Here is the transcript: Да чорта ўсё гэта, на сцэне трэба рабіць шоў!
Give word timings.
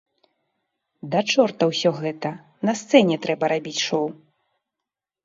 Да 1.11 1.19
чорта 1.33 1.63
ўсё 1.71 1.89
гэта, 1.99 2.31
на 2.71 2.75
сцэне 2.79 3.15
трэба 3.27 3.45
рабіць 3.55 3.77
шоў! 3.87 4.05